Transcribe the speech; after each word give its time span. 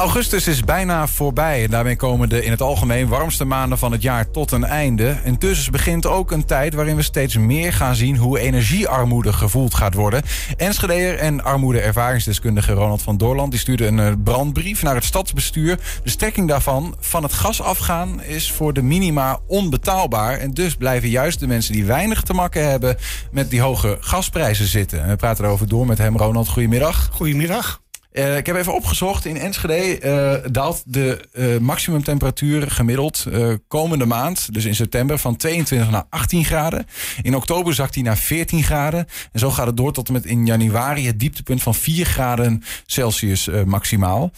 Augustus 0.00 0.46
is 0.46 0.60
bijna 0.60 1.06
voorbij 1.06 1.64
en 1.64 1.70
daarmee 1.70 1.96
komen 1.96 2.28
de 2.28 2.44
in 2.44 2.50
het 2.50 2.60
algemeen 2.60 3.08
warmste 3.08 3.44
maanden 3.44 3.78
van 3.78 3.92
het 3.92 4.02
jaar 4.02 4.30
tot 4.30 4.52
een 4.52 4.64
einde. 4.64 5.08
En 5.24 5.36
dus 5.38 5.70
begint 5.70 6.06
ook 6.06 6.30
een 6.30 6.44
tijd 6.44 6.74
waarin 6.74 6.96
we 6.96 7.02
steeds 7.02 7.36
meer 7.36 7.72
gaan 7.72 7.94
zien 7.94 8.16
hoe 8.16 8.38
energiearmoede 8.38 9.32
gevoeld 9.32 9.74
gaat 9.74 9.94
worden. 9.94 10.22
Enschedeer 10.56 11.18
en 11.18 11.44
armoede-ervaringsdeskundige 11.44 12.72
Ronald 12.72 13.02
van 13.02 13.16
Doorland 13.16 13.50
die 13.50 13.60
stuurde 13.60 13.86
een 13.86 13.98
eh, 13.98 14.12
brandbrief 14.24 14.82
naar 14.82 14.94
het 14.94 15.04
stadsbestuur. 15.04 15.78
De 16.02 16.10
strekking 16.10 16.48
daarvan, 16.48 16.94
van 17.00 17.22
het 17.22 17.32
gas 17.32 17.62
afgaan, 17.62 18.22
is 18.22 18.52
voor 18.52 18.72
de 18.72 18.82
minima 18.82 19.38
onbetaalbaar. 19.46 20.38
En 20.38 20.50
dus 20.50 20.74
blijven 20.74 21.08
juist 21.08 21.40
de 21.40 21.46
mensen 21.46 21.72
die 21.72 21.84
weinig 21.84 22.22
te 22.22 22.32
maken 22.32 22.68
hebben 22.68 22.96
met 23.30 23.50
die 23.50 23.60
hoge 23.60 23.96
gasprijzen 24.00 24.66
zitten. 24.66 25.08
we 25.08 25.16
praten 25.16 25.44
erover 25.44 25.68
door 25.68 25.86
met 25.86 25.98
hem. 25.98 26.16
Ronald, 26.16 26.48
goedemiddag. 26.48 27.08
Goedemiddag. 27.12 27.80
Uh, 28.12 28.36
ik 28.36 28.46
heb 28.46 28.56
even 28.56 28.74
opgezocht. 28.74 29.24
In 29.24 29.36
Enschede 29.36 30.00
uh, 30.44 30.52
daalt 30.52 30.82
de 30.86 31.20
uh, 31.32 31.58
maximumtemperatuur 31.58 32.70
gemiddeld 32.70 33.26
komende 33.68 34.06
maand, 34.06 34.52
dus 34.52 34.64
in 34.64 34.74
september, 34.74 35.18
van 35.18 35.36
22 35.36 35.90
naar 35.90 36.04
18 36.08 36.44
graden. 36.44 36.86
In 37.22 37.36
oktober 37.36 37.74
zakt 37.74 37.94
hij 37.94 38.02
naar 38.02 38.16
14 38.16 38.62
graden. 38.62 39.06
En 39.32 39.38
zo 39.38 39.50
gaat 39.50 39.66
het 39.66 39.76
door 39.76 39.92
tot 39.92 40.06
en 40.06 40.12
met 40.12 40.24
in 40.24 40.46
januari 40.46 41.06
het 41.06 41.18
dieptepunt 41.18 41.62
van 41.62 41.74
4 41.74 42.04
graden 42.04 42.62
Celsius 42.86 43.48
maximaal. 43.64 44.30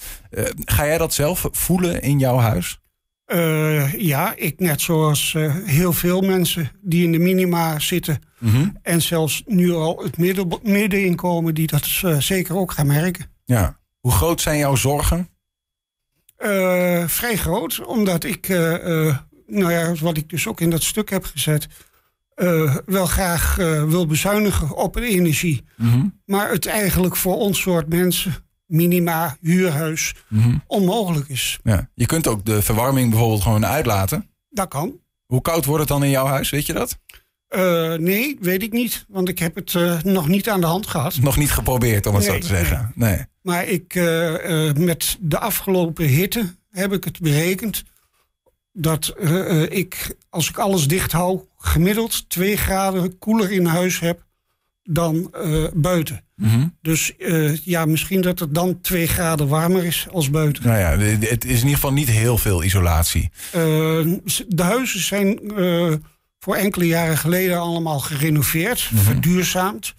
ga 0.65 0.87
jij 0.87 0.99
dat 0.99 1.15
zelf 1.15 1.49
voelen 1.51 2.03
in 2.03 2.19
jouw 2.19 2.39
huis? 2.39 2.81
ja, 3.97 4.33
ik 4.37 4.61
net 4.61 4.81
zoals 4.81 5.37
heel 5.65 5.93
veel 5.93 6.21
mensen 6.21 6.71
die 6.81 7.05
in 7.05 7.13
de 7.13 7.19
minima 7.19 7.79
zitten. 7.79 8.19
-hmm. 8.39 8.77
En 8.83 9.03
zelfs 9.03 9.43
nu 9.47 9.73
al 9.73 10.03
het 10.03 10.19
midden, 10.19 10.59
middeninkomen 10.63 11.55
die 11.55 11.67
dat 11.67 11.87
zeker 12.19 12.57
ook 12.57 12.73
gaan 12.73 12.87
merken. 12.87 13.32
Ja. 13.45 13.81
Hoe 14.01 14.13
groot 14.13 14.41
zijn 14.41 14.59
jouw 14.59 14.75
zorgen? 14.75 15.29
Uh, 16.39 17.07
vrij 17.07 17.37
groot, 17.37 17.85
omdat 17.85 18.25
ik, 18.25 18.49
uh, 18.49 18.87
uh, 18.87 19.19
nou 19.47 19.73
ja, 19.73 19.95
wat 19.95 20.17
ik 20.17 20.29
dus 20.29 20.47
ook 20.47 20.61
in 20.61 20.71
dat 20.71 20.83
stuk 20.83 21.11
heb 21.11 21.25
gezet, 21.25 21.67
wel 22.87 23.07
graag 23.07 23.57
wil 23.87 24.07
bezuinigen 24.07 24.77
op 24.77 24.95
de 24.95 25.07
energie. 25.07 25.65
Mm 25.77 25.91
-hmm. 25.91 26.21
Maar 26.25 26.51
het 26.51 26.67
eigenlijk 26.67 27.17
voor 27.17 27.37
ons 27.37 27.61
soort 27.61 27.89
mensen, 27.89 28.35
minima, 28.67 29.37
huurhuis, 29.41 30.15
mm 30.29 30.43
-hmm. 30.43 30.63
onmogelijk 30.67 31.29
is. 31.29 31.59
Ja. 31.63 31.91
Je 31.95 32.07
kunt 32.07 32.27
ook 32.27 32.45
de 32.45 32.63
verwarming 32.63 33.11
bijvoorbeeld 33.11 33.43
gewoon 33.43 33.67
uitlaten. 33.67 34.31
Dat 34.51 34.69
kan. 34.69 35.01
Hoe 35.27 35.41
koud 35.41 35.65
wordt 35.65 35.81
het 35.81 35.89
dan 35.89 36.05
in 36.05 36.11
jouw 36.11 36.27
huis, 36.27 36.51
weet 36.51 36.67
je 36.67 36.73
dat? 36.73 36.99
Uh, 37.57 37.95
nee, 37.95 38.37
weet 38.41 38.63
ik 38.63 38.73
niet. 38.73 39.05
Want 39.09 39.29
ik 39.29 39.39
heb 39.39 39.55
het 39.55 39.73
uh, 39.73 40.03
nog 40.03 40.29
niet 40.29 40.49
aan 40.49 40.61
de 40.61 40.67
hand 40.67 40.87
gehad. 40.87 41.19
Nog 41.21 41.37
niet 41.37 41.51
geprobeerd, 41.51 42.07
om 42.07 42.15
het 42.15 42.25
nee, 42.25 42.33
zo 42.35 42.41
te 42.41 42.47
zeggen. 42.47 42.93
Nee. 42.95 43.11
nee. 43.11 43.25
Maar 43.43 43.67
ik, 43.67 43.95
uh, 43.95 44.73
met 44.73 45.17
de 45.21 45.39
afgelopen 45.39 46.05
hitte 46.05 46.55
heb 46.71 46.93
ik 46.93 47.05
het 47.05 47.21
berekend. 47.21 47.83
Dat 48.73 49.15
ik, 49.69 50.17
als 50.31 50.49
ik 50.49 50.59
alles 50.59 50.89
dicht 50.89 51.13
hou, 51.13 51.41
gemiddeld 51.57 52.31
twee 52.31 52.57
graden 52.57 53.19
koeler 53.19 53.53
in 53.53 53.65
huis 53.65 54.01
heb 54.01 54.25
dan 54.83 55.35
buiten. 55.75 56.25
Mm 56.37 56.49
-hmm. 56.49 56.77
Dus 56.83 57.13
ja, 57.65 57.85
misschien 57.85 58.21
dat 58.21 58.39
het 58.39 58.55
dan 58.55 58.81
twee 58.81 59.07
graden 59.07 59.49
warmer 59.49 59.85
is 59.85 60.07
als 60.13 60.31
buiten. 60.31 60.67
Nou 60.67 60.79
ja, 60.79 60.99
het 61.19 61.45
is 61.45 61.51
in 61.51 61.57
ieder 61.57 61.75
geval 61.75 61.93
niet 61.93 62.11
heel 62.11 62.39
veel 62.39 62.65
isolatie. 62.65 63.31
de 63.53 64.63
huizen 64.63 65.01
zijn 65.01 65.41
voor 66.43 66.57
enkele 66.57 66.87
jaren 66.87 67.19
geleden 67.19 67.61
allemaal 67.61 68.01
gerenoveerd, 68.01 68.89
mm 68.91 68.97
-hmm. 68.97 69.07
verduurzaamd. 69.07 69.95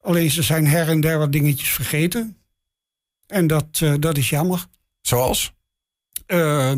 Alleen 0.00 0.30
ze 0.30 0.42
zijn 0.42 0.66
her 0.66 0.88
en 0.88 1.00
der 1.00 1.18
wat 1.18 1.32
dingetjes 1.32 1.68
vergeten. 1.68 2.36
En 3.26 3.46
dat, 3.46 3.80
uh, 3.82 3.94
dat 3.98 4.16
is 4.16 4.30
jammer. 4.30 4.66
Zoals? 5.00 5.52
Uh, 6.26 6.72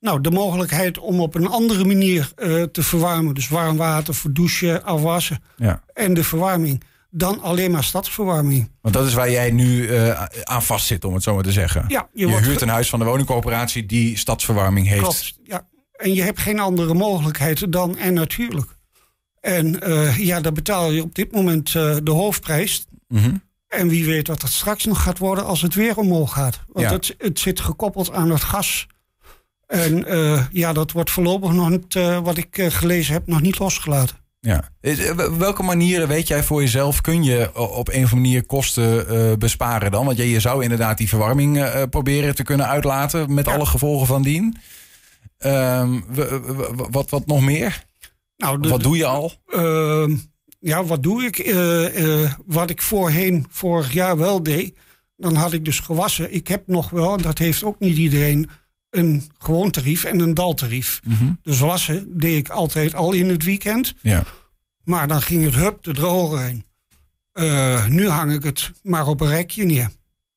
nou, 0.00 0.20
de 0.20 0.30
mogelijkheid 0.30 0.98
om 0.98 1.20
op 1.20 1.34
een 1.34 1.46
andere 1.46 1.84
manier 1.84 2.32
uh, 2.36 2.62
te 2.62 2.82
verwarmen. 2.82 3.34
Dus 3.34 3.48
warm 3.48 3.76
water 3.76 4.14
voor 4.14 4.32
douchen, 4.32 4.84
afwassen. 4.84 5.42
Ja. 5.56 5.82
En 5.92 6.14
de 6.14 6.24
verwarming. 6.24 6.82
Dan 7.10 7.40
alleen 7.40 7.70
maar 7.70 7.84
stadsverwarming. 7.84 8.70
Want 8.80 8.94
dat 8.94 9.06
is 9.06 9.14
waar 9.14 9.30
jij 9.30 9.50
nu 9.50 9.88
uh, 9.88 10.22
aan 10.42 10.62
vast 10.62 10.86
zit, 10.86 11.04
om 11.04 11.14
het 11.14 11.22
zo 11.22 11.34
maar 11.34 11.42
te 11.42 11.52
zeggen. 11.52 11.84
Ja, 11.88 12.08
je, 12.12 12.26
je 12.26 12.36
huurt 12.36 12.60
een 12.60 12.68
huis 12.68 12.88
van 12.88 12.98
de 12.98 13.04
woningcorporatie 13.04 13.86
die 13.86 14.18
stadsverwarming 14.18 14.86
heeft. 14.86 15.00
Klopt, 15.00 15.38
ja. 15.44 15.68
En 15.92 16.14
je 16.14 16.22
hebt 16.22 16.40
geen 16.40 16.58
andere 16.58 16.94
mogelijkheid 16.94 17.72
dan 17.72 17.98
en 17.98 18.14
natuurlijk. 18.14 18.76
En 19.42 19.88
uh, 19.88 20.18
ja, 20.18 20.40
daar 20.40 20.52
betaal 20.52 20.90
je 20.90 21.02
op 21.02 21.14
dit 21.14 21.32
moment 21.32 21.74
uh, 21.74 21.96
de 22.02 22.10
hoofdprijs. 22.10 22.86
Mm 23.08 23.18
-hmm. 23.18 23.42
En 23.68 23.88
wie 23.88 24.04
weet 24.04 24.28
wat 24.28 24.40
dat 24.40 24.50
straks 24.50 24.84
nog 24.84 25.02
gaat 25.02 25.18
worden 25.18 25.44
als 25.44 25.62
het 25.62 25.74
weer 25.74 25.96
omhoog 25.96 26.32
gaat. 26.32 26.60
Want 26.68 26.86
ja. 26.86 26.92
het, 26.92 27.14
het 27.18 27.38
zit 27.38 27.60
gekoppeld 27.60 28.12
aan 28.12 28.30
het 28.30 28.42
gas. 28.42 28.86
En 29.66 30.14
uh, 30.14 30.44
ja, 30.50 30.72
dat 30.72 30.92
wordt 30.92 31.10
voorlopig 31.10 31.52
nog 31.52 31.70
niet, 31.70 31.94
wat 32.22 32.36
ik 32.36 32.66
gelezen 32.68 33.12
heb, 33.12 33.26
nog 33.26 33.40
niet 33.40 33.58
losgelaten. 33.58 34.16
Ja. 34.40 34.68
Welke 35.38 35.62
manieren 35.62 36.08
weet 36.08 36.28
jij 36.28 36.42
voor 36.42 36.60
jezelf 36.60 37.00
kun 37.00 37.24
je 37.24 37.50
op 37.54 37.88
een 37.88 37.94
of 37.94 38.12
andere 38.12 38.14
manier 38.14 38.46
kosten 38.46 39.38
besparen 39.38 39.90
dan? 39.90 40.04
Want 40.04 40.16
je, 40.16 40.30
je 40.30 40.40
zou 40.40 40.62
inderdaad 40.62 40.98
die 40.98 41.08
verwarming 41.08 41.66
proberen 41.90 42.34
te 42.34 42.42
kunnen 42.42 42.68
uitlaten 42.68 43.34
met 43.34 43.46
ja. 43.46 43.52
alle 43.52 43.66
gevolgen 43.66 44.06
van 44.06 44.22
dien. 44.22 44.58
Um, 45.46 46.04
wat, 46.90 47.10
wat 47.10 47.26
nog 47.26 47.40
meer? 47.40 47.84
Nou, 48.36 48.60
de, 48.60 48.68
wat 48.68 48.82
doe 48.82 48.96
je 48.96 49.06
al? 49.06 49.32
Uh, 49.48 50.16
ja, 50.58 50.84
wat 50.84 51.02
doe 51.02 51.24
ik? 51.24 51.38
Uh, 51.38 52.22
uh, 52.22 52.32
wat 52.46 52.70
ik 52.70 52.82
voorheen 52.82 53.46
vorig 53.50 53.92
jaar 53.92 54.16
wel 54.16 54.42
deed, 54.42 54.78
dan 55.16 55.34
had 55.34 55.52
ik 55.52 55.64
dus 55.64 55.80
gewassen. 55.80 56.34
Ik 56.34 56.48
heb 56.48 56.66
nog 56.66 56.90
wel, 56.90 57.16
en 57.16 57.22
dat 57.22 57.38
heeft 57.38 57.64
ook 57.64 57.78
niet 57.78 57.96
iedereen, 57.96 58.50
een 58.90 59.30
gewoon 59.38 59.70
tarief 59.70 60.04
en 60.04 60.20
een 60.20 60.34
daltarief. 60.34 61.00
Mm 61.04 61.14
-hmm. 61.14 61.38
Dus 61.42 61.58
wassen 61.58 62.18
deed 62.18 62.38
ik 62.38 62.48
altijd 62.48 62.94
al 62.94 63.12
in 63.12 63.28
het 63.28 63.44
weekend. 63.44 63.94
Ja. 64.00 64.24
Maar 64.84 65.08
dan 65.08 65.22
ging 65.22 65.44
het 65.44 65.54
hup 65.54 65.82
de 65.82 65.92
droger 65.92 66.40
heen. 66.40 66.64
Uh, 67.34 67.86
nu 67.86 68.08
hang 68.08 68.32
ik 68.32 68.42
het 68.42 68.72
maar 68.82 69.06
op 69.06 69.20
een 69.20 69.28
rekje 69.28 69.64
neer. 69.64 69.90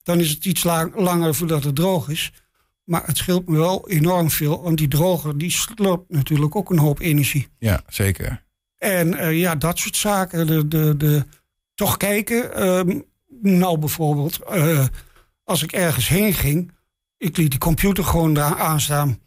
Dan 0.03 0.19
is 0.19 0.29
het 0.29 0.45
iets 0.45 0.63
lang, 0.63 0.95
langer 0.95 1.35
voordat 1.35 1.63
het 1.63 1.75
droog 1.75 2.09
is. 2.09 2.31
Maar 2.85 3.05
het 3.05 3.17
scheelt 3.17 3.47
me 3.47 3.57
wel 3.57 3.89
enorm 3.89 4.29
veel, 4.29 4.63
want 4.63 4.77
die 4.77 4.87
droger 4.87 5.37
die 5.37 5.51
slurpt 5.51 6.11
natuurlijk 6.11 6.55
ook 6.55 6.69
een 6.69 6.79
hoop 6.79 6.99
energie. 6.99 7.47
Ja, 7.59 7.81
zeker. 7.87 8.43
En 8.77 9.13
uh, 9.13 9.39
ja, 9.39 9.55
dat 9.55 9.79
soort 9.79 9.97
zaken. 9.97 10.47
De, 10.47 10.67
de, 10.67 10.97
de, 10.97 11.25
toch 11.75 11.97
kijken. 11.97 12.63
Uh, 12.63 13.01
nou, 13.41 13.77
bijvoorbeeld, 13.77 14.39
uh, 14.53 14.85
als 15.43 15.63
ik 15.63 15.71
ergens 15.71 16.07
heen 16.07 16.33
ging, 16.33 16.71
ik 17.17 17.37
liet 17.37 17.51
die 17.51 17.59
computer 17.59 18.03
gewoon 18.03 18.33
daar 18.33 18.59
aanstaan. 18.59 19.19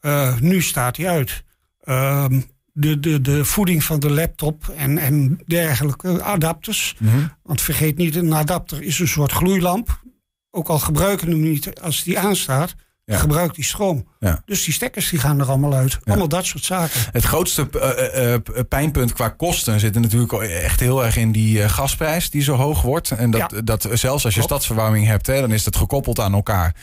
Uh, 0.00 0.38
nu 0.38 0.62
staat 0.62 0.96
hij 0.96 1.08
uit. 1.08 1.42
Ehm, 1.80 2.40
de, 2.72 3.00
de, 3.00 3.20
de 3.20 3.44
voeding 3.44 3.84
van 3.84 4.00
de 4.00 4.10
laptop 4.10 4.68
en, 4.76 4.98
en 4.98 5.40
dergelijke 5.46 6.22
adapters. 6.22 6.94
Mm 6.98 7.08
-hmm. 7.08 7.32
Want 7.42 7.60
vergeet 7.60 7.96
niet, 7.96 8.16
een 8.16 8.34
adapter 8.34 8.82
is 8.82 8.98
een 8.98 9.08
soort 9.08 9.32
gloeilamp. 9.32 10.02
Ook 10.50 10.68
al 10.68 10.78
gebruiken 10.78 11.26
we 11.26 11.32
hem 11.32 11.42
niet 11.42 11.80
als 11.80 12.02
die 12.02 12.18
aanstaat 12.18 12.74
ja. 13.04 13.18
gebruikt 13.18 13.54
die 13.54 13.64
stroom. 13.64 14.08
Ja. 14.18 14.42
Dus 14.44 14.64
die 14.64 14.74
stekkers 14.74 15.10
die 15.10 15.18
gaan 15.18 15.40
er 15.40 15.46
allemaal 15.46 15.74
uit. 15.74 15.98
Allemaal 16.04 16.28
dat 16.28 16.44
soort 16.44 16.64
zaken. 16.64 17.00
Het 17.12 17.24
grootste 17.24 17.68
uh, 17.74 18.32
uh, 18.32 18.38
pijnpunt 18.68 19.12
qua 19.12 19.28
kosten 19.28 19.80
zit 19.80 19.94
er 19.94 20.00
natuurlijk 20.00 20.32
echt 20.42 20.80
heel 20.80 21.04
erg 21.04 21.16
in 21.16 21.32
die 21.32 21.58
uh, 21.58 21.68
gasprijs 21.68 22.30
die 22.30 22.42
zo 22.42 22.54
hoog 22.54 22.82
wordt. 22.82 23.10
En 23.10 23.30
dat, 23.30 23.50
ja. 23.50 23.60
dat 23.60 23.88
zelfs 23.92 24.24
als 24.24 24.34
je 24.34 24.42
stadsverwarming 24.42 25.06
hebt, 25.06 25.26
hè, 25.26 25.40
dan 25.40 25.52
is 25.52 25.64
dat 25.64 25.76
gekoppeld 25.76 26.20
aan 26.20 26.34
elkaar. 26.34 26.74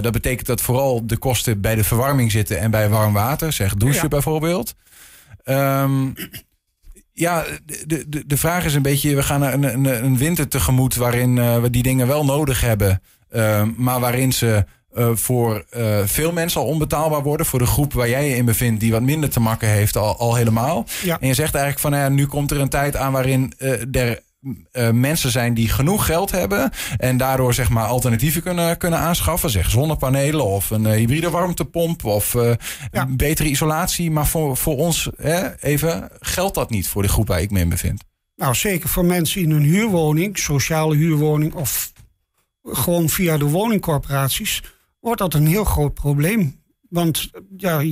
dat 0.00 0.12
betekent 0.12 0.46
dat 0.46 0.60
vooral 0.60 1.06
de 1.06 1.16
kosten 1.16 1.60
bij 1.60 1.74
de 1.74 1.84
verwarming 1.84 2.30
zitten 2.30 2.58
en 2.58 2.70
bij 2.70 2.88
warm 2.88 3.12
water. 3.12 3.52
Zeg 3.52 3.74
douchen 3.74 4.08
bijvoorbeeld. 4.08 4.74
Um, 5.44 6.14
ja, 7.12 7.44
de, 7.86 8.04
de, 8.08 8.26
de 8.26 8.36
vraag 8.36 8.64
is 8.64 8.74
een 8.74 8.82
beetje, 8.82 9.14
we 9.14 9.22
gaan 9.22 9.42
een, 9.42 9.62
een, 9.62 10.04
een 10.04 10.18
winter 10.18 10.48
tegemoet 10.48 10.94
waarin 10.94 11.60
we 11.60 11.70
die 11.70 11.82
dingen 11.82 12.06
wel 12.06 12.24
nodig 12.24 12.60
hebben. 12.60 13.02
maar 13.76 14.00
waarin 14.00 14.32
ze 14.32 14.64
uh, 14.96 15.10
voor 15.14 15.64
uh, 15.76 15.98
veel 16.04 16.32
mensen 16.32 16.60
al 16.60 16.66
onbetaalbaar 16.66 17.22
worden. 17.22 17.46
Voor 17.46 17.58
de 17.58 17.66
groep 17.66 17.92
waar 17.92 18.08
jij 18.08 18.28
je 18.28 18.36
in 18.36 18.44
bevindt, 18.44 18.80
die 18.80 18.92
wat 18.92 19.02
minder 19.02 19.30
te 19.30 19.40
maken 19.40 19.68
heeft, 19.68 19.96
al, 19.96 20.16
al 20.16 20.34
helemaal. 20.34 20.86
Ja. 21.02 21.20
En 21.20 21.26
je 21.26 21.34
zegt 21.34 21.54
eigenlijk 21.54 21.82
van, 21.82 21.90
nou 21.90 22.02
ja, 22.02 22.08
nu 22.08 22.26
komt 22.26 22.50
er 22.50 22.60
een 22.60 22.68
tijd 22.68 22.96
aan 22.96 23.12
waarin 23.12 23.52
uh, 23.58 23.94
er 24.02 24.24
mensen 24.92 25.30
zijn 25.30 25.54
die 25.54 25.68
genoeg 25.68 26.06
geld 26.06 26.30
hebben. 26.30 26.70
En 26.96 27.16
daardoor 27.16 27.54
zeg 27.54 27.68
maar 27.68 27.86
alternatieven 27.86 28.42
kunnen, 28.42 28.76
kunnen 28.76 28.98
aanschaffen. 28.98 29.50
Zeg 29.50 29.70
zonnepanelen 29.70 30.44
of 30.44 30.70
een 30.70 30.86
hybride 30.86 31.30
warmtepomp 31.30 32.04
of 32.04 32.36
ja. 32.90 33.06
betere 33.06 33.48
isolatie. 33.48 34.10
Maar 34.10 34.26
voor, 34.26 34.56
voor 34.56 34.76
ons 34.76 35.08
hè, 35.16 35.56
even 35.60 36.08
geldt 36.20 36.54
dat 36.54 36.70
niet 36.70 36.88
voor 36.88 37.02
de 37.02 37.08
groep 37.08 37.28
waar 37.28 37.40
ik 37.40 37.50
me 37.50 37.60
in 37.60 37.68
bevind. 37.68 38.04
Nou, 38.36 38.54
zeker 38.54 38.88
voor 38.88 39.04
mensen 39.04 39.40
in 39.40 39.50
een 39.50 39.62
huurwoning, 39.62 40.38
sociale 40.38 40.96
huurwoning 40.96 41.54
of 41.54 41.92
gewoon 42.62 43.08
via 43.08 43.38
de 43.38 43.44
woningcorporaties 43.44 44.62
wordt 45.06 45.20
dat 45.20 45.34
een 45.34 45.46
heel 45.46 45.64
groot 45.64 45.94
probleem. 45.94 46.62
Want 46.88 47.30
ja, 47.56 47.82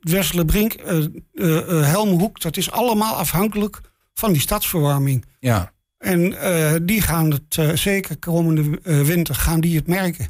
Westerlebrink, 0.00 0.82
uh, 0.82 0.92
uh, 0.92 1.06
uh, 1.32 1.86
Helmhoek, 1.86 2.40
dat 2.40 2.56
is 2.56 2.70
allemaal 2.70 3.14
afhankelijk 3.14 3.80
van 4.14 4.32
die 4.32 4.40
stadsverwarming. 4.40 5.24
Ja. 5.40 5.72
En 5.98 6.34
die 6.86 7.00
gaan 7.00 7.30
het 7.30 7.78
zeker 7.78 8.18
komende 8.18 8.80
winter 8.82 9.34
gaan 9.34 9.60
die 9.60 9.76
het 9.76 9.86
merken. 9.86 10.28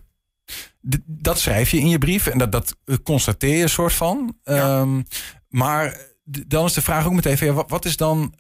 dat 1.07 1.39
schrijf 1.39 1.71
je 1.71 1.79
in 1.79 1.89
je 1.89 1.99
brief 1.99 2.27
en 2.27 2.39
dat, 2.39 2.53
dat 2.53 2.77
constateer 3.03 3.57
je 3.57 3.69
soort 3.69 3.93
van. 3.93 4.39
Ehm, 4.43 5.03
maar 5.49 5.99
dan 6.25 6.65
is 6.65 6.73
de 6.73 6.83
vraag 6.83 7.07
ook 7.07 7.13
meteen: 7.13 7.55
wat, 7.55 7.71
wat 7.71 7.85
is 7.85 7.97
dan 7.97 8.35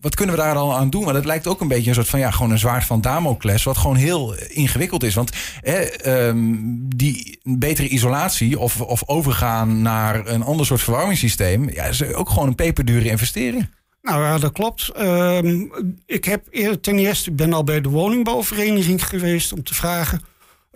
wat 0.00 0.14
kunnen 0.14 0.34
we 0.34 0.40
daar 0.40 0.54
dan 0.54 0.72
aan 0.72 0.90
doen? 0.90 1.04
Maar 1.04 1.12
dat 1.12 1.24
lijkt 1.24 1.46
ook 1.46 1.60
een 1.60 1.68
beetje 1.68 1.88
een 1.88 1.94
soort 1.94 2.08
van 2.08 2.18
ja, 2.18 2.30
gewoon 2.30 2.50
een 2.50 2.58
zwaard 2.58 2.84
van 2.84 3.00
Damocles, 3.00 3.62
wat 3.62 3.76
gewoon 3.76 3.96
heel 3.96 4.34
ingewikkeld 4.34 5.02
is. 5.02 5.14
Want 5.14 5.30
ehm, 5.62 6.54
die 6.96 7.38
betere 7.42 7.88
isolatie 7.88 8.58
of, 8.58 8.80
of 8.80 9.08
overgaan 9.08 9.82
naar 9.82 10.26
een 10.26 10.42
ander 10.42 10.66
soort 10.66 10.82
verwarmingssysteem, 10.82 11.70
ja, 11.70 11.84
is 11.84 12.12
ook 12.12 12.28
gewoon 12.28 12.48
een 12.48 12.54
peperdure 12.54 13.08
investering. 13.08 13.68
Nou 14.02 14.22
ja, 14.22 14.38
dat 14.38 14.52
klopt. 14.52 14.88
Ehm, 14.88 15.64
ik 16.06 16.24
heb 16.24 16.44
ten 16.80 16.98
eerste 16.98 17.32
ben 17.32 17.52
al 17.52 17.64
bij 17.64 17.80
de 17.80 17.88
woningbouwvereniging 17.88 19.08
geweest 19.08 19.52
om 19.52 19.62
te 19.62 19.74
vragen 19.74 20.20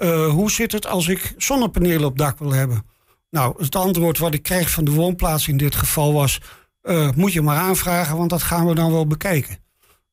uh, 0.01 0.29
hoe 0.29 0.51
zit 0.51 0.73
het 0.73 0.87
als 0.87 1.09
ik 1.09 1.35
zonnepanelen 1.37 2.05
op 2.05 2.19
dak 2.19 2.39
wil 2.39 2.53
hebben. 2.53 2.85
Nou, 3.31 3.63
het 3.63 3.77
antwoord 3.77 4.19
wat 4.19 4.35
ik 4.35 4.43
kreeg 4.43 4.71
van 4.71 4.85
de 4.85 4.91
woonplaats 4.91 5.49
in 5.49 5.57
dit 5.57 5.75
geval 5.75 6.13
was 6.13 6.41
uh, 6.83 7.11
moet 7.17 7.33
je 7.33 7.43
maar 7.43 7.57
aanvragen, 7.57 8.17
want 8.17 8.31
dat 8.31 8.43
gaan 8.43 8.67
we 8.67 8.75
dan 8.75 8.93
wel 8.93 9.07
bekijken. 9.07 9.59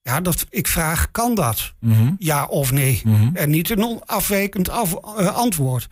Ja, 0.02 0.22
dat, 0.22 0.46
ik 0.50 0.68
vraag, 0.68 1.12
kan 1.12 1.36
dat? 1.36 1.74
Mhm. 1.80 2.14
Ja 2.18 2.46
of 2.46 2.72
nee? 2.72 3.02
Mhm. 3.04 3.36
En 3.36 3.50
niet 3.50 3.70
een 3.70 4.02
afwijkend 4.06 4.70
af, 4.70 4.94
uh, 4.94 5.36
antwoord. 5.36 5.88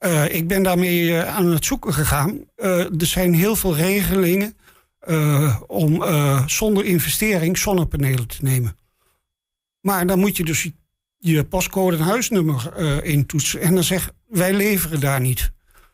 Uh, 0.00 0.34
ik 0.34 0.48
ben 0.48 0.62
daarmee 0.62 1.22
aan 1.22 1.46
het 1.46 1.64
zoeken 1.64 1.94
gegaan. 1.94 2.44
er 2.56 3.06
zijn 3.06 3.34
heel 3.34 3.56
veel 3.56 3.76
regelingen 3.76 4.56
om 5.66 6.04
zonder 6.46 6.84
investering 6.84 7.58
zonnepanelen 7.58 8.26
te 8.26 8.36
nemen. 8.40 8.76
Maar 9.80 10.06
dan 10.06 10.18
moet 10.18 10.36
je 10.36 10.44
dus 10.44 10.70
je 11.18 11.44
postcode 11.44 11.96
en 11.96 12.02
huisnummer 12.02 12.76
intoetsen. 13.04 13.60
En 13.60 13.74
dan 13.74 13.84
zeg 13.84 14.10
wij 14.26 14.52
leveren 14.52 15.00
daar 15.00 15.20
niet. 15.20 15.52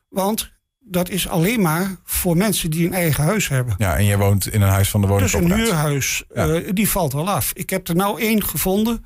Want 0.09 0.54
dat 0.85 1.09
is 1.09 1.29
alleen 1.29 1.61
maar 1.61 1.97
voor 2.05 2.37
mensen 2.37 2.71
die 2.71 2.87
een 2.87 2.93
eigen 2.93 3.25
huis 3.25 3.49
hebben. 3.49 3.75
Ja, 3.79 3.97
en 3.97 4.05
je 4.05 4.19
woont 4.19 4.47
in 4.47 4.63
een 4.63 4.69
huis 4.69 4.91
van 4.91 5.01
de 5.01 5.07
woningcorporatie. 5.07 5.57
Dus 5.57 5.67
een 5.67 5.75
huurhuis, 5.75 6.25
uh, 6.35 6.71
die 6.73 6.89
valt 6.89 7.13
wel 7.13 7.31
af. 7.31 7.53
Ik 7.55 7.71
heb 7.71 7.89
er 7.89 7.97
nou 7.97 8.21
één 8.21 8.45
gevonden. 8.45 9.05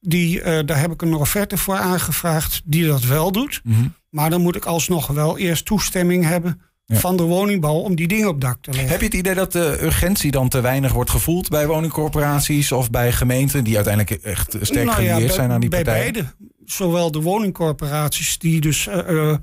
Die, 0.00 0.38
uh, 0.38 0.44
daar 0.64 0.80
heb 0.80 0.92
ik 0.92 1.02
een 1.02 1.14
offerte 1.14 1.56
voor 1.56 1.76
aangevraagd 1.76 2.60
die 2.64 2.86
dat 2.86 3.04
wel 3.04 3.32
doet. 3.32 3.60
Mhm. 3.64 3.86
Maar 4.10 4.30
dan 4.30 4.40
moet 4.40 4.56
ik 4.56 4.64
alsnog 4.64 5.06
wel 5.06 5.38
eerst 5.38 5.64
toestemming 5.64 6.24
hebben 6.24 6.60
van 6.86 7.16
de 7.16 7.22
woningbouw 7.22 7.74
om 7.74 7.94
die 7.94 8.08
dingen 8.08 8.28
op 8.28 8.40
dak 8.40 8.58
te 8.60 8.70
leggen. 8.70 8.90
Heb 8.90 9.00
je 9.00 9.06
het 9.06 9.14
idee 9.14 9.34
dat 9.34 9.52
de 9.52 9.78
urgentie 9.82 10.30
dan 10.30 10.48
te 10.48 10.60
weinig 10.60 10.92
wordt 10.92 11.10
gevoeld 11.10 11.48
bij 11.48 11.66
woningcorporaties 11.66 12.72
of 12.72 12.90
bij 12.90 13.12
gemeenten 13.12 13.64
die 13.64 13.74
uiteindelijk 13.74 14.22
echt 14.22 14.56
sterk 14.60 14.86
nou 14.86 15.02
ja, 15.02 15.28
zijn 15.28 15.50
aan 15.50 15.60
die 15.60 15.70
partijen? 15.70 16.12
Bij 16.12 16.22
beide. 16.22 16.34
Zowel 16.64 17.10
de 17.10 17.20
woningcorporaties 17.20 18.38
die 18.38 18.60
dus 18.60 18.86
uh, 18.86 19.34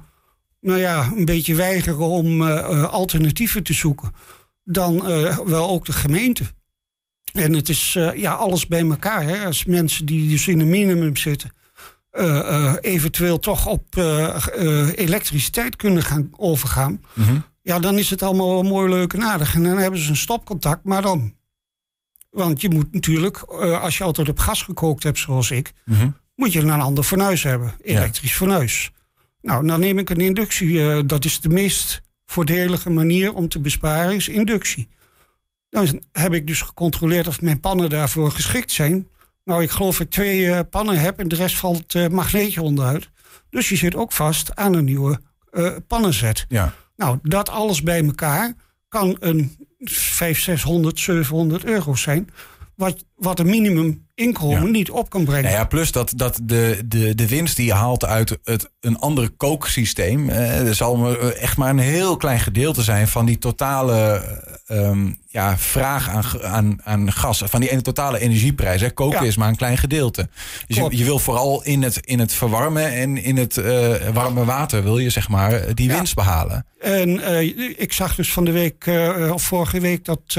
nou 0.61 0.79
ja, 0.79 1.11
een 1.15 1.25
beetje 1.25 1.55
weigeren 1.55 2.07
om 2.07 2.41
uh, 2.41 2.83
alternatieven 2.83 3.63
te 3.63 3.73
zoeken, 3.73 4.11
dan 4.63 5.11
uh, 5.11 5.37
wel 5.37 5.69
ook 5.69 5.85
de 5.85 5.93
gemeente. 5.93 6.43
En 7.33 7.53
het 7.53 7.69
is 7.69 7.97
ja, 8.15 8.33
alles 8.33 8.67
bij 8.67 8.89
elkaar. 8.89 9.23
Hè. 9.23 9.45
Als 9.45 9.65
mensen 9.65 10.05
die 10.05 10.29
dus 10.29 10.47
in 10.47 10.59
een 10.59 10.69
minimum 10.69 11.15
zitten, 11.15 11.51
eventueel 12.81 13.39
toch 13.39 13.67
op 13.67 13.95
elektriciteit 14.95 15.75
kunnen 15.75 16.03
gaan 16.03 16.29
overgaan, 16.37 17.01
mhm. 17.13 17.39
ja, 17.61 17.79
dan 17.79 17.97
is 17.97 18.09
het 18.09 18.21
allemaal 18.21 18.63
mooi, 18.63 18.89
leuk 18.89 19.13
en 19.13 19.23
aardig. 19.23 19.55
En 19.55 19.63
dan 19.63 19.77
hebben 19.77 19.99
ze 19.99 20.09
een 20.09 20.15
stopcontact, 20.15 20.83
maar 20.83 21.01
dan. 21.01 21.37
Want 22.29 22.61
je 22.61 22.69
moet 22.69 22.93
natuurlijk, 22.93 23.37
als 23.81 23.97
je 23.97 24.03
altijd 24.03 24.29
op 24.29 24.39
gas 24.39 24.61
gekookt 24.63 25.03
hebt, 25.03 25.17
zoals 25.17 25.51
ik, 25.51 25.71
mhm. 25.85 26.09
moet 26.35 26.53
je 26.53 26.59
een 26.59 26.69
ander 26.69 27.03
fornuis 27.03 27.43
hebben, 27.43 27.73
elektrisch 27.81 28.31
ja. 28.31 28.37
fornuis. 28.37 28.91
Nou, 29.41 29.67
dan 29.67 29.79
neem 29.79 29.97
ik 29.97 30.09
een 30.09 30.19
inductie. 30.19 30.69
Uh, 30.69 30.99
dat 31.05 31.25
is 31.25 31.41
de 31.41 31.49
meest 31.49 32.01
voordelige 32.25 32.89
manier 32.89 33.33
om 33.33 33.47
te 33.47 33.59
besparen, 33.59 34.15
is 34.15 34.29
inductie. 34.29 34.87
Dan 35.69 36.03
heb 36.11 36.33
ik 36.33 36.47
dus 36.47 36.61
gecontroleerd 36.61 37.27
of 37.27 37.41
mijn 37.41 37.59
pannen 37.59 37.89
daarvoor 37.89 38.31
geschikt 38.31 38.71
zijn. 38.71 39.07
Nou, 39.43 39.63
ik 39.63 39.69
geloof 39.69 39.97
dat 39.97 40.05
ik 40.05 40.11
twee 40.11 40.41
uh, 40.41 40.59
pannen 40.69 40.99
heb 40.99 41.19
en 41.19 41.27
de 41.27 41.35
rest 41.35 41.57
valt 41.57 41.93
uh, 41.93 42.07
magneetje 42.07 42.61
onderuit. 42.61 43.09
Dus 43.49 43.69
je 43.69 43.75
zit 43.75 43.95
ook 43.95 44.11
vast 44.11 44.55
aan 44.55 44.73
een 44.73 44.85
nieuwe 44.85 45.19
pannenzet. 45.87 46.45
Ja. 46.49 46.73
Nou, 46.95 47.19
dat 47.23 47.49
alles 47.49 47.83
bij 47.83 48.05
elkaar 48.05 48.53
kan 48.87 49.17
een 49.19 49.55
500, 49.79 50.43
600, 50.43 50.99
700 50.99 51.65
euro 51.65 51.95
zijn 51.95 52.29
wat, 52.79 53.05
wat 53.15 53.39
een 53.39 53.49
minimum 53.49 54.07
inkomen 54.19 54.71
niet 54.71 54.91
op 54.91 55.09
kan 55.09 55.25
brengen. 55.25 55.43
Nou 55.43 55.55
ja, 55.55 55.65
plus 55.65 55.91
dat, 55.91 56.13
dat 56.15 56.39
de, 56.43 56.81
de, 56.85 57.15
de 57.15 57.27
winst 57.27 57.55
die 57.55 57.65
je 57.65 57.73
haalt 57.73 58.05
uit 58.05 58.37
het, 58.43 58.69
een 58.79 58.99
andere 58.99 59.29
kooksysteem... 59.29 60.29
Eh, 60.29 60.71
zal 60.71 61.17
echt 61.33 61.57
maar 61.57 61.69
een 61.69 61.79
heel 61.79 62.17
klein 62.17 62.39
gedeelte 62.39 62.83
zijn 62.83 63.07
van 63.07 63.25
die 63.25 63.37
totale 63.37 64.21
um, 64.67 65.19
ja, 65.27 65.57
vraag 65.57 66.09
aan, 66.09 66.43
aan, 66.43 66.79
aan 66.83 67.11
gas. 67.11 67.43
Van 67.45 67.59
die 67.59 67.69
ene 67.69 67.81
totale 67.81 68.19
energieprijs. 68.19 68.81
Hè. 68.81 68.89
Koken 68.89 69.25
is 69.25 69.37
maar 69.37 69.47
een 69.47 69.55
klein 69.55 69.77
gedeelte. 69.77 70.29
Dus 70.67 70.77
je, 70.77 70.97
je, 70.97 71.03
wil 71.03 71.19
vooral 71.19 71.63
in 71.63 71.83
het, 71.83 71.97
in 71.97 72.19
het 72.19 72.33
verwarmen 72.33 72.93
en 72.93 73.23
in 73.23 73.37
het 73.37 73.57
uh, 73.57 73.95
warme 74.13 74.45
water... 74.45 74.83
wil 74.83 74.97
je 74.97 75.09
zeg 75.09 75.29
maar 75.29 75.75
die 75.75 75.87
winst 75.87 76.15
behalen. 76.15 76.65
En 76.79 77.09
uh, 77.09 77.41
ik 77.79 77.93
zag 77.93 78.15
dus 78.15 78.33
van 78.33 78.45
de 78.45 78.51
week, 78.51 78.85
uh, 78.85 79.31
of 79.33 79.43
vorige 79.43 79.79
week... 79.79 80.05
dat 80.05 80.37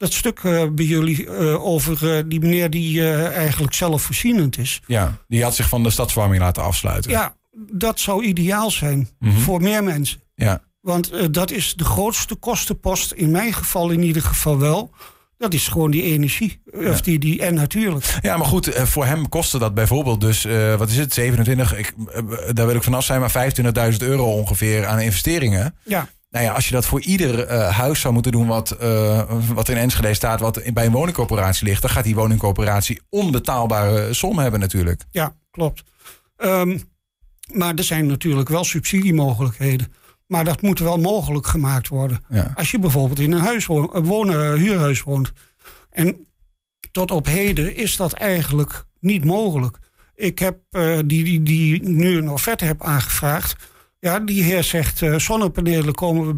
dat 0.00 0.12
stuk 0.12 0.42
uh, 0.42 0.66
bij 0.72 0.84
jullie 0.84 1.24
uh, 1.24 1.64
over 1.64 2.16
uh, 2.16 2.22
die 2.26 2.40
meneer 2.40 2.70
die 2.70 3.12
eigenlijk 3.14 3.74
zelfvoorzienend 3.74 4.58
is. 4.58 4.80
Ja, 4.86 5.18
die 5.28 5.42
had 5.42 5.54
zich 5.54 5.68
van 5.68 5.82
de 5.82 5.90
stadsverwarming 5.90 6.42
laten 6.42 6.62
afsluiten. 6.62 7.10
Ja, 7.10 7.34
dat 7.72 8.00
zou 8.00 8.24
ideaal 8.24 8.70
zijn 8.70 8.98
mm 9.18 9.30
-hmm. 9.30 9.40
voor 9.40 9.62
meer 9.62 9.84
mensen. 9.84 10.20
Ja. 10.34 10.62
Want 10.80 11.34
dat 11.34 11.50
is 11.50 11.74
de 11.74 11.84
grootste 11.84 12.34
kostenpost, 12.34 13.12
in 13.12 13.30
mijn 13.30 13.52
geval 13.52 13.90
in 13.90 14.02
ieder 14.02 14.22
geval 14.22 14.58
wel. 14.58 14.90
Dat 15.38 15.54
is 15.54 15.68
gewoon 15.68 15.90
die 15.90 16.02
energie. 16.02 16.62
Of 16.72 17.00
die, 17.00 17.18
die, 17.18 17.42
en 17.42 17.54
natuurlijk. 17.54 18.18
Ja, 18.20 18.36
maar 18.36 18.46
goed, 18.46 18.70
voor 18.74 19.04
hem 19.04 19.28
kostte 19.28 19.58
dat 19.58 19.74
bijvoorbeeld 19.74 20.20
dus, 20.20 20.46
wat 20.76 20.90
is 20.90 20.96
het, 20.96 21.12
27, 21.14 21.76
ik, 21.76 21.94
daar 22.52 22.66
wil 22.66 22.74
ik 22.74 22.82
vanaf 22.82 23.04
zijn, 23.04 23.20
maar 23.20 23.52
25.000 23.92 23.96
euro 23.98 24.24
ongeveer 24.24 24.86
aan 24.86 25.00
investeringen. 25.00 25.74
Ja. 25.84 26.08
Nou 26.30 26.44
ja, 26.44 26.52
als 26.52 26.66
je 26.68 26.74
dat 26.74 26.86
voor 26.86 27.00
ieder 27.00 27.50
uh, 27.50 27.68
huis 27.68 28.00
zou 28.00 28.14
moeten 28.14 28.32
doen 28.32 28.46
wat, 28.46 28.76
uh, 28.82 29.22
wat 29.54 29.68
in 29.68 29.76
Enschede 29.76 30.14
staat, 30.14 30.40
wat 30.40 30.62
bij 30.72 30.86
een 30.86 30.92
woningcorporatie 30.92 31.66
ligt, 31.66 31.82
dan 31.82 31.90
gaat 31.90 32.04
die 32.04 32.14
woningcorporatie 32.14 33.00
onbetaalbare 33.08 34.12
som 34.12 34.38
hebben 34.38 34.60
natuurlijk. 34.60 35.04
Ja, 35.10 35.34
klopt. 35.50 35.82
Um, 36.36 36.82
maar 37.52 37.74
er 37.74 37.84
zijn 37.84 38.06
natuurlijk 38.06 38.48
wel 38.48 38.64
subsidiemogelijkheden. 38.64 39.92
Maar 40.26 40.44
dat 40.44 40.62
moet 40.62 40.78
wel 40.78 40.98
mogelijk 40.98 41.46
gemaakt 41.46 41.88
worden. 41.88 42.24
Ja. 42.28 42.52
Als 42.54 42.70
je 42.70 42.78
bijvoorbeeld 42.78 43.18
in 43.18 43.32
een 43.32 43.40
huis 43.40 43.66
woont, 43.66 44.06
wonen, 44.06 44.58
huurhuis 44.58 45.02
woont. 45.02 45.32
En 45.90 46.26
tot 46.90 47.10
op 47.10 47.26
heden 47.26 47.76
is 47.76 47.96
dat 47.96 48.12
eigenlijk 48.12 48.84
niet 49.00 49.24
mogelijk. 49.24 49.78
Ik 50.14 50.38
heb 50.38 50.58
uh, 50.70 50.98
die, 51.04 51.24
die, 51.24 51.42
die 51.42 51.82
nu 51.82 52.16
een 52.16 52.30
offerte 52.30 52.64
heb 52.64 52.82
aangevraagd 52.82 53.56
ja, 54.00 54.18
die 54.18 54.42
heer 54.42 54.64
zegt, 54.64 55.00
uh, 55.00 55.18
zonnepanelen 55.18 55.94
komen 55.94 56.26
we 56.26 56.34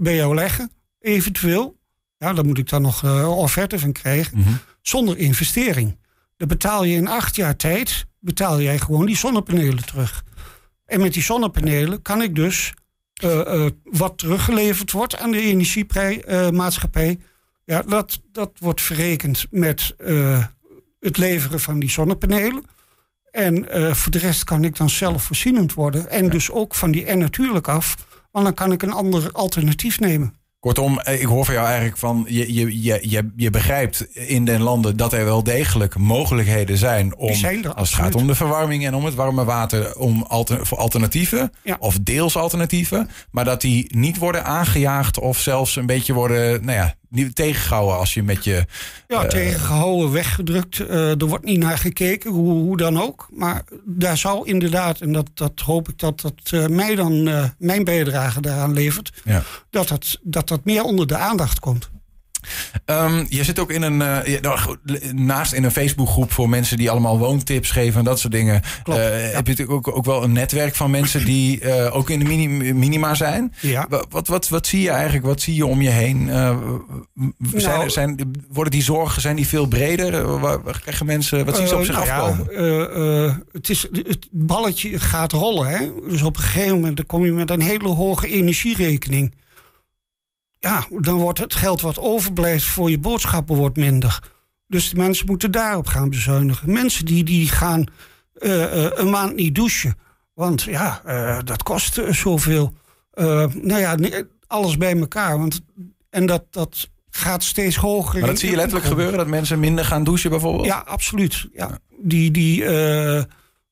bij, 0.00 0.14
jou 0.14 0.34
leggen, 0.34 0.70
eventueel. 1.00 1.80
Ja, 2.18 2.32
dan 2.32 2.46
moet 2.46 2.58
ik 2.58 2.68
dan 2.68 2.82
nog 2.82 3.02
uh, 3.02 3.38
offerte 3.38 3.78
van 3.78 3.92
krijgen. 3.92 4.38
Mhm. 4.38 4.52
Zonder 4.80 5.18
investering. 5.18 5.98
Dan 6.36 6.48
betaal 6.48 6.84
je 6.84 6.96
in 6.96 7.08
acht 7.08 7.36
jaar 7.36 7.56
tijd, 7.56 8.06
betaal 8.20 8.60
jij 8.60 8.78
gewoon 8.78 9.06
die 9.06 9.16
zonnepanelen 9.16 9.86
terug. 9.86 10.24
En 10.86 11.00
met 11.00 11.12
die 11.12 11.22
zonnepanelen 11.22 12.02
kan 12.02 12.22
ik 12.22 12.34
dus 12.34 12.74
uh, 13.24 13.66
wat 13.84 14.18
teruggeleverd 14.18 14.92
wordt 14.92 15.18
aan 15.18 15.30
de 15.30 15.40
energiemaatschappij. 15.40 17.18
ja, 17.64 17.82
dat, 17.82 18.20
dat 18.32 18.50
wordt 18.58 18.82
verrekend 18.82 19.46
met 19.50 19.94
het 21.00 21.18
leveren 21.18 21.60
van 21.60 21.78
die 21.78 21.90
zonnepanelen. 21.90 22.64
En 23.32 23.78
uh, 23.78 23.94
voor 23.94 24.12
de 24.12 24.18
rest 24.18 24.44
kan 24.44 24.64
ik 24.64 24.76
dan 24.76 24.90
zelfvoorzienend 24.90 25.74
worden. 25.74 26.10
En 26.10 26.28
dus 26.28 26.50
ook 26.50 26.74
van 26.74 26.90
die 26.90 27.04
en 27.04 27.18
natuurlijk 27.18 27.68
af. 27.68 27.96
Want 28.30 28.44
dan 28.44 28.54
kan 28.54 28.72
ik 28.72 28.82
een 28.82 28.92
ander 28.92 29.32
alternatief 29.32 30.00
nemen. 30.00 30.34
Kortom, 30.62 30.98
eh, 30.98 31.20
ik 31.20 31.26
hoor 31.26 31.44
van 31.44 31.54
jou 31.54 31.66
eigenlijk 31.66 31.96
van 31.96 32.24
je, 32.28 32.54
je, 32.54 32.82
je, 32.82 32.98
je, 33.02 33.30
je 33.36 33.50
begrijpt 33.50 34.16
in 34.16 34.44
den 34.44 34.60
landen 34.60 34.96
dat 34.96 35.12
er 35.12 35.24
wel 35.24 35.42
degelijk 35.42 35.98
mogelijkheden 35.98 36.76
zijn 36.76 37.16
om 37.16 37.34
zijn 37.34 37.74
als 37.74 37.90
het 37.90 38.00
gaat 38.00 38.14
om 38.14 38.26
de 38.26 38.34
verwarming 38.34 38.86
en 38.86 38.94
om 38.94 39.04
het 39.04 39.14
warme 39.14 39.44
water, 39.44 39.96
om 39.96 40.22
alter, 40.22 40.66
voor 40.66 40.78
alternatieven 40.78 41.52
of 41.78 41.98
deels 42.00 42.36
alternatieven, 42.36 43.10
maar 43.30 43.44
dat 43.44 43.60
die 43.60 43.96
niet 43.96 44.18
worden 44.18 44.44
aangejaagd 44.44 45.18
of 45.18 45.38
zelfs 45.38 45.76
een 45.76 45.86
beetje 45.86 46.12
worden, 46.12 46.64
nou 46.64 46.78
ja, 46.78 46.94
niet 47.12 47.34
tegengehouden 47.34 47.98
als 47.98 48.14
je 48.14 48.22
met 48.22 48.44
je. 48.44 48.64
Ja, 49.08 49.22
uh, 49.22 49.28
tegengehouden, 49.28 50.12
weggedrukt. 50.12 50.78
Uh, 50.78 51.10
er 51.10 51.26
wordt 51.26 51.44
niet 51.44 51.58
naar 51.58 51.78
gekeken, 51.78 52.30
hoe, 52.30 52.52
hoe, 52.52 52.76
dan 52.76 53.00
ook. 53.00 53.28
Maar 53.32 53.64
daar 53.84 54.16
zou 54.16 54.48
inderdaad, 54.48 55.00
en 55.00 55.12
dat, 55.12 55.30
dat 55.34 55.60
hoop 55.60 55.88
ik 55.88 55.98
dat 55.98 56.20
dat 56.20 56.50
uh, 56.54 56.66
mij 56.66 56.94
dan 56.94 57.30
mijn 57.58 57.84
bijdrage 57.84 58.40
daaraan 58.40 58.72
levert, 58.72 59.12
ja. 59.24 59.42
dat, 59.70 59.88
dat, 59.88 60.18
dat 60.22 60.48
dat 60.48 60.64
meer 60.64 60.82
onder 60.82 61.06
de 61.06 61.16
aandacht 61.16 61.60
komt. 61.60 61.90
Um, 62.86 63.26
je 63.28 63.44
zit 63.44 63.58
ook 63.58 63.70
in 63.70 63.82
een, 63.82 64.24
uh, 64.26 64.40
nou, 64.40 64.76
naast 65.12 65.52
in 65.52 65.64
een 65.64 65.70
Facebookgroep 65.70 66.32
voor 66.32 66.48
mensen 66.48 66.76
die 66.76 66.90
allemaal 66.90 67.18
woontips 67.18 67.70
geven 67.70 67.98
en 67.98 68.04
dat 68.04 68.20
soort 68.20 68.32
dingen. 68.32 68.62
Klopt, 68.82 69.00
uh, 69.00 69.06
Heb 69.06 69.46
je 69.46 69.54
natuurlijk 69.54 69.70
ook, 69.70 69.96
ook 69.96 70.04
wel 70.04 70.22
een 70.22 70.32
netwerk 70.32 70.74
van 70.74 70.90
mensen 70.90 71.24
die 71.24 71.60
uh, 71.60 71.96
ook 71.96 72.10
in 72.10 72.18
de 72.18 72.24
mini, 72.24 72.72
minima 72.72 73.14
zijn. 73.14 73.54
Ja. 73.60 73.86
Wat, 74.08 74.28
wat, 74.28 74.48
wat 74.48 74.66
zie 74.66 74.80
je 74.80 74.90
eigenlijk? 74.90 75.26
Wat 75.26 75.40
zie 75.40 75.54
je 75.54 75.66
om 75.66 75.82
je 75.82 75.90
heen? 75.90 76.26
zijn, 76.26 77.78
nou, 77.78 77.90
zijn, 77.90 78.30
worden 78.48 78.72
die 78.72 78.82
zorgen 78.82 79.20
zijn 79.20 79.36
die 79.36 79.46
veel 79.46 79.66
breder? 79.66 80.40
Waar 80.40 80.80
krijgen 80.80 81.06
mensen, 81.06 81.44
wat 81.44 81.56
zien 81.56 81.68
ze 81.68 81.76
op 81.76 81.84
zich 81.84 81.94
nou 81.94 82.08
afkomen? 82.08 82.46
Ja, 82.52 83.42
het, 83.52 83.68
is, 83.68 83.88
het 83.92 84.28
balletje 84.30 84.98
gaat 84.98 85.32
rollen. 85.32 85.66
Hè? 85.66 85.90
Dus 86.08 86.22
op 86.22 86.36
een 86.36 86.42
gegeven 86.42 86.74
moment 86.74 86.96
dan 86.96 87.06
kom 87.06 87.24
je 87.24 87.32
met 87.32 87.50
een 87.50 87.60
hele 87.60 87.88
hoge 87.88 88.28
energierekening 88.28 89.32
ja, 90.62 90.86
dan 90.90 91.18
wordt 91.18 91.38
het 91.38 91.54
geld 91.54 91.80
wat 91.80 91.98
overblijft 91.98 92.64
voor 92.64 92.90
je 92.90 92.98
boodschappen 92.98 93.56
wordt 93.56 93.76
minder. 93.76 94.18
Dus 94.66 94.90
de 94.90 94.96
mensen 94.96 95.26
moeten 95.26 95.50
daarop 95.50 95.86
gaan 95.86 96.10
bezuinigen. 96.10 96.72
Mensen 96.72 97.04
die, 97.04 97.24
die 97.24 97.48
gaan 97.48 97.84
uh, 98.34 98.86
een 98.90 99.10
maand 99.10 99.34
niet 99.34 99.54
douchen. 99.54 99.96
Want 100.34 100.62
ja, 100.62 101.02
uh, 101.06 101.38
dat 101.44 101.62
kost 101.62 102.00
zoveel. 102.10 102.74
nou 103.14 103.78
ja, 103.78 103.96
alles 104.46 104.76
bij 104.76 104.98
elkaar. 104.98 105.38
Want, 105.38 105.60
en 106.10 106.26
dat, 106.26 106.44
dat 106.50 106.90
gaat 107.10 107.44
steeds 107.44 107.76
hoger. 107.76 108.20
Maar 108.20 108.28
dat 108.28 108.38
zie 108.38 108.50
je 108.50 108.56
letterlijk 108.56 108.86
gebeuren, 108.86 109.18
dat 109.18 109.26
mensen 109.26 109.60
minder 109.60 109.84
gaan 109.84 110.04
douchen 110.04 110.30
bijvoorbeeld? 110.30 110.66
Ja, 110.66 110.78
absoluut. 110.86 111.48
Ja. 111.52 111.78
Die, 111.98 112.30
die, 112.30 112.64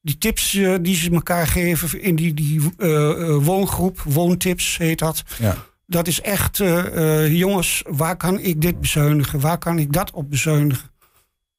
die 0.01 0.19
tips 0.19 0.51
die 0.81 0.97
ze 0.97 1.11
elkaar 1.11 1.47
geven 1.47 2.03
in 2.03 2.17
die, 2.17 2.35
die 2.35 2.61
woongroep, 3.41 4.01
woontips 4.01 4.77
heet 4.79 4.99
dat... 4.99 5.23
Ja 5.39 5.57
dat 5.91 6.07
is 6.07 6.21
echt, 6.21 6.59
uh, 6.59 7.39
jongens, 7.39 7.83
waar 7.89 8.17
kan 8.17 8.39
ik 8.39 8.61
dit 8.61 8.81
bezuinigen? 8.81 9.41
Waar 9.41 9.59
kan 9.59 9.79
ik 9.79 9.93
dat 9.93 10.11
op 10.11 10.31
bezuinigen? 10.31 10.91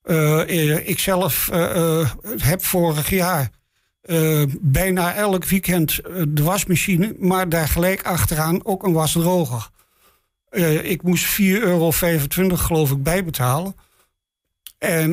Uh, 0.03 0.87
ik 0.87 0.99
zelf 0.99 1.49
heb 2.37 2.63
vorig 2.63 3.09
jaar 3.09 3.49
bijna 4.61 5.13
elk 5.13 5.45
weekend 5.45 5.99
de 6.27 6.43
wasmachine, 6.43 7.15
maar 7.19 7.49
daar 7.49 7.67
gelijk 7.67 8.05
achteraan 8.05 8.65
ook 8.65 8.83
een 8.83 8.93
wasdroger. 8.93 9.69
ik 10.83 11.03
moest 11.03 11.25
4,25 11.25 11.45
euro 11.45 11.91
geloof 12.55 12.91
ik 12.91 13.03
bijbetalen. 13.03 13.75
En 14.77 15.11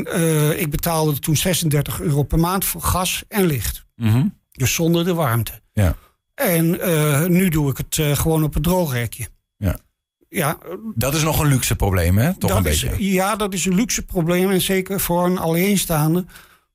ik 0.61 0.71
betaalde 0.71 1.19
toen 1.19 1.37
36 1.37 2.01
euro 2.01 2.23
per 2.23 2.39
maand 2.39 2.65
voor 2.65 2.83
gas 2.83 3.25
en 3.29 3.47
licht. 3.47 3.85
Mm 3.97 4.37
Dus 4.53 4.75
zonder 4.75 5.05
de 5.05 5.15
warmte. 5.15 5.61
Ja. 5.73 5.97
En 6.38 6.88
uh, 6.88 7.25
nu 7.26 7.49
doe 7.49 7.71
ik 7.71 7.76
het 7.76 7.97
uh, 7.97 8.16
gewoon 8.16 8.42
op 8.42 8.54
het 8.54 8.62
droogrekje. 8.62 9.28
Ja. 9.57 9.78
Ja, 10.28 10.59
dat 10.95 11.14
is 11.14 11.23
nog 11.23 11.40
een 11.40 11.49
luxe 11.49 11.76
probleem, 11.76 12.18
hè? 12.18 12.38
Toch 12.38 12.50
een 12.50 12.64
is, 12.64 12.85
beetje. 12.85 13.12
Ja, 13.12 13.37
dat 13.37 13.54
is 13.54 13.64
een 13.64 13.75
luxe 13.75 14.04
probleem. 14.04 14.50
En 14.50 14.61
zeker 14.61 15.00
voor 15.00 15.25
een 15.25 15.38
alleenstaande. 15.38 16.25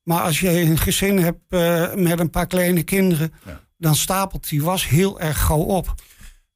Maar 0.03 0.22
als 0.22 0.39
je 0.39 0.62
een 0.62 0.77
gezin 0.77 1.17
hebt 1.17 1.39
uh, 1.50 1.93
met 1.93 2.20
een 2.20 2.29
paar 2.29 2.48
kleine 2.48 2.84
kinderen... 2.84 3.34
Ja. 3.46 3.60
dan 3.77 3.96
stapelt 3.96 4.50
die 4.50 4.63
was 4.63 4.88
heel 4.88 5.20
erg 5.20 5.41
gauw 5.41 5.62
op. 5.62 5.93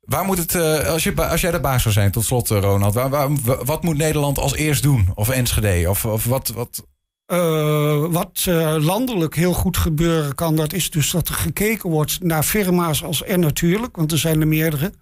Waar 0.01 0.25
moet 0.25 0.37
het, 0.37 0.55
als, 0.85 1.03
je, 1.03 1.27
als 1.27 1.41
jij 1.41 1.51
de 1.51 1.59
baas 1.59 1.81
zou 1.81 1.93
zijn, 1.93 2.11
tot 2.11 2.25
slot, 2.25 2.49
Ronald... 2.49 2.93
Waar, 2.93 3.09
waar, 3.09 3.29
wat 3.65 3.83
moet 3.83 3.97
Nederland 3.97 4.37
als 4.37 4.55
eerst 4.55 4.83
doen? 4.83 5.09
Of 5.15 5.29
Enschede? 5.29 5.89
Of, 5.89 6.05
of 6.05 6.25
wat... 6.25 6.47
wat... 6.47 6.85
Uh, 7.33 8.05
wat 8.05 8.45
uh, 8.49 8.75
landelijk 8.79 9.35
heel 9.35 9.53
goed 9.53 9.77
gebeuren 9.77 10.35
kan, 10.35 10.55
dat 10.55 10.73
is 10.73 10.89
dus 10.89 11.11
dat 11.11 11.27
er 11.27 11.33
gekeken 11.33 11.89
wordt 11.89 12.23
naar 12.23 12.43
firma's 12.43 13.03
als 13.03 13.23
en 13.23 13.39
natuurlijk, 13.39 13.95
want 13.95 14.11
er 14.11 14.17
zijn 14.17 14.41
er 14.41 14.47
meerdere. 14.47 14.93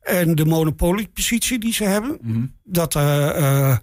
En 0.00 0.34
de 0.34 0.44
monopoliepositie 0.44 1.58
die 1.58 1.72
ze 1.72 1.84
hebben. 1.84 2.18
Mm 2.20 2.32
-hmm. 2.32 2.52
Dat 2.64 2.94
uh, 2.94 3.76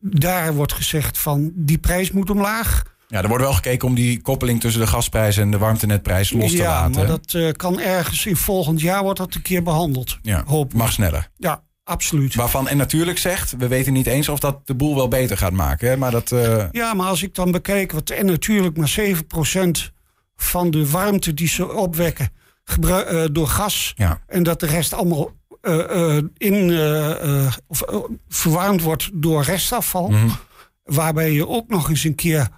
daar 0.00 0.54
wordt 0.54 0.72
gezegd 0.72 1.18
van 1.18 1.52
die 1.54 1.78
prijs 1.78 2.10
moet 2.10 2.30
omlaag. 2.30 2.82
Ja, 3.08 3.22
er 3.22 3.28
wordt 3.28 3.44
wel 3.44 3.52
gekeken 3.52 3.88
om 3.88 3.94
die 3.94 4.20
koppeling 4.20 4.60
tussen 4.60 4.80
de 4.80 4.86
gasprijs 4.86 5.36
en 5.36 5.50
de 5.50 5.58
warmtenetprijs 5.58 6.32
los 6.32 6.50
te 6.50 6.62
laten. 6.62 6.92
Ja, 6.92 6.98
maar 6.98 7.18
dat 7.20 7.56
kan 7.56 7.80
ergens 7.80 8.26
in 8.26 8.36
volgend 8.36 8.80
jaar 8.80 9.02
wordt 9.02 9.18
dat 9.18 9.34
een 9.34 9.42
keer 9.42 9.62
behandeld. 9.62 10.18
Ja, 10.22 10.44
hoop. 10.46 10.72
mag 10.72 10.92
sneller. 10.92 11.28
Ja, 11.36 11.62
Absoluut. 11.90 12.34
Waarvan 12.34 12.68
en 12.68 12.76
natuurlijk 12.76 13.18
zegt, 13.18 13.54
we 13.58 13.68
weten 13.68 13.92
niet 13.92 14.06
eens 14.06 14.28
of 14.28 14.38
dat 14.38 14.66
de 14.66 14.74
boel 14.74 14.94
wel 14.94 15.08
beter 15.08 15.36
gaat 15.36 15.52
maken. 15.52 15.88
Hè? 15.88 15.96
Maar 15.96 16.10
dat, 16.10 16.30
uh... 16.30 16.64
Ja, 16.72 16.94
maar 16.94 17.06
als 17.06 17.22
ik 17.22 17.34
dan 17.34 17.50
bekijk 17.50 17.92
wat 17.92 18.10
en 18.10 18.26
natuurlijk 18.26 18.76
maar 18.76 18.94
7% 18.98 19.12
van 20.36 20.70
de 20.70 20.90
warmte 20.90 21.34
die 21.34 21.48
ze 21.48 21.72
opwekken 21.72 22.32
uh, 22.80 23.24
door 23.32 23.46
gas. 23.46 23.92
Ja. 23.96 24.20
En 24.26 24.42
dat 24.42 24.60
de 24.60 24.66
rest 24.66 24.92
allemaal 24.92 25.32
uh, 25.62 26.16
in, 26.36 26.78
of, 27.66 27.82
verwarmd 28.28 28.82
wordt 28.82 29.10
door 29.12 29.42
restafval. 29.42 30.08
Mm 30.08 30.14
-hmm. 30.14 30.36
Waarbij 30.84 31.32
je 31.32 31.48
ook 31.48 31.68
nog 31.68 31.88
eens 31.88 32.04
een 32.04 32.14
keer 32.14 32.48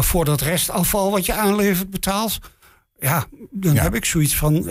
voor 0.00 0.24
dat 0.24 0.40
restafval 0.40 1.10
wat 1.10 1.26
je 1.26 1.32
aanlevert 1.32 1.90
betaalt. 1.90 2.38
Ja, 2.98 3.26
dan 3.50 3.74
ja. 3.74 3.82
heb 3.82 3.94
ik 3.94 4.04
zoiets 4.04 4.36
van, 4.36 4.64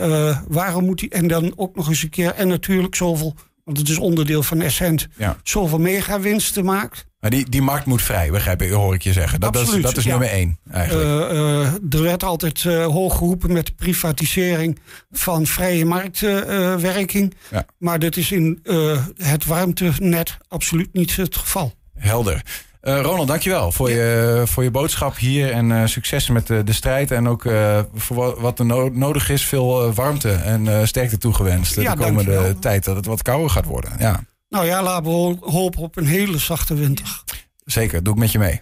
waarom 0.48 0.84
moet 0.84 1.00
hij... 1.00 1.08
En 1.08 1.28
dan 1.28 1.52
ook 1.56 1.76
nog 1.76 1.88
eens 1.88 2.02
een 2.02 2.10
keer, 2.10 2.34
en 2.34 2.48
natuurlijk 2.48 2.94
zoveel 2.94 3.34
want 3.64 3.78
het 3.78 3.88
is 3.88 3.98
onderdeel 3.98 4.42
van 4.42 4.60
Essent, 4.60 5.08
ja. 5.16 5.36
zoveel 5.42 5.78
megawinsten 5.78 6.64
maakt. 6.64 7.06
Maar 7.20 7.30
die, 7.30 7.48
die 7.50 7.62
markt 7.62 7.86
moet 7.86 8.02
vrij, 8.02 8.30
begrijp 8.30 8.62
ik, 8.62 8.70
hoor 8.70 8.94
ik 8.94 9.02
je 9.02 9.12
zeggen. 9.12 9.40
Dat, 9.40 9.52
dat 9.52 9.74
is, 9.74 9.82
dat 9.82 9.96
is 9.96 10.04
nummer 10.04 10.28
één 10.28 10.58
eigenlijk. 10.70 11.30
Uh, 11.32 11.38
uh, 11.38 11.66
er 11.90 12.02
werd 12.02 12.22
altijd 12.22 12.64
uh, 12.64 12.86
hoog 12.86 13.16
geroepen 13.16 13.52
met 13.52 13.66
de 13.66 13.72
privatisering 13.72 14.78
van 15.10 15.46
vrije 15.46 15.84
marktwerking. 15.84 17.34
Ja. 17.50 17.66
Maar 17.78 17.98
dat 17.98 18.16
is 18.16 18.32
in 18.32 18.60
het 19.16 19.44
warmtenet 19.44 20.36
absoluut 20.48 20.92
niet 20.92 21.16
het 21.16 21.36
geval. 21.36 21.74
Helder. 21.98 22.42
Uh, 22.82 23.00
Ronald, 23.00 23.28
dankjewel 23.28 23.72
voor, 23.72 23.90
je, 23.90 24.42
voor 24.44 24.62
je 24.62 24.70
boodschap 24.70 25.16
hier. 25.16 25.50
En 25.50 25.70
uh, 25.70 25.86
succes 25.86 26.28
met 26.28 26.46
de, 26.46 26.64
de 26.64 26.72
strijd. 26.72 27.10
En 27.10 27.28
ook 27.28 27.44
voor 27.94 28.40
wat 28.40 28.58
er 28.58 28.66
no 28.66 28.88
nodig 28.88 29.28
is, 29.28 29.44
veel 29.44 29.92
warmte 29.92 30.32
en 30.32 30.88
sterkte 30.88 31.18
toegewenst. 31.18 31.74
Ja, 31.74 31.94
de 31.94 32.02
komende 32.02 32.30
dankjewel. 32.30 32.58
tijd 32.58 32.84
dat 32.84 32.96
het 32.96 33.06
wat 33.06 33.22
kouder 33.22 33.50
gaat 33.50 33.64
worden. 33.64 33.92
Ja. 33.98 34.24
Nou 34.48 34.66
ja, 34.66 34.82
laten 34.82 35.10
we 35.10 35.36
hopen 35.40 35.80
op 35.80 35.96
een 35.96 36.06
hele 36.06 36.38
zachte 36.38 36.74
winter. 36.74 37.22
Zeker, 37.64 38.02
doe 38.02 38.14
ik 38.14 38.18
met 38.18 38.32
je 38.32 38.38
mee. 38.38 38.60